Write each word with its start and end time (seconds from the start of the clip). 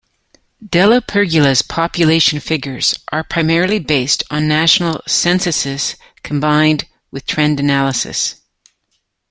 DellaPergola's 0.65 1.61
population 1.61 2.39
figures 2.39 2.97
are 3.11 3.23
primarily 3.23 3.77
based 3.77 4.23
on 4.31 4.47
national 4.47 4.99
censuses 5.05 5.95
combined 6.23 6.85
with 7.11 7.27
trend 7.27 7.59
analysis. 7.59 8.41